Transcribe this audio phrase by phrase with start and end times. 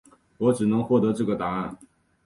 [0.39, 1.77] 我只能获得这个答案